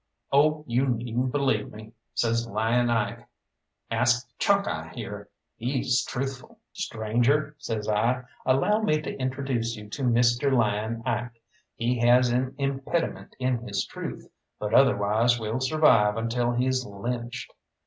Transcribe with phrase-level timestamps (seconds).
[0.31, 3.27] "Oh, you needn't believe me," says Lying Ike,
[3.91, 5.29] "ask Chalkeye here.
[5.57, 10.51] He's truthful." "Stranger," says I, "allow me to introduce you to Mr.
[10.51, 11.39] Lying Ike.
[11.75, 14.27] He has an impediment in his truth,
[14.57, 17.53] but otherwise will survive until he's lynched.